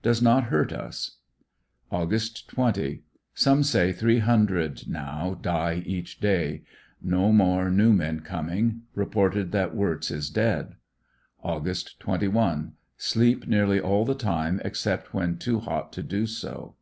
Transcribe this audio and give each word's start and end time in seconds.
Does 0.00 0.22
not 0.22 0.44
hurt 0.44 0.72
us. 0.72 1.18
Aug. 1.92 2.46
20.— 2.48 3.02
Some 3.44 3.62
say 3.62 3.92
three 3.92 4.18
hundred 4.20 4.88
now 4.88 5.34
die 5.38 5.82
each 5.84 6.20
day 6.20 6.62
No 7.02 7.30
more 7.32 7.68
new 7.68 7.92
men 7.92 8.20
coming. 8.20 8.80
Reported 8.94 9.52
that 9.52 9.74
Wirtz 9.76 10.10
is 10.10 10.30
dead. 10.30 10.76
Aug. 11.44 11.98
21.— 11.98 12.72
Sleep 12.96 13.46
nearly 13.46 13.78
all 13.78 14.06
the 14.06 14.14
time 14.14 14.58
except 14.64 15.12
when 15.12 15.36
too 15.36 15.60
hot 15.60 15.92
to 15.92 16.02
do 16.02 16.24
so. 16.26 16.76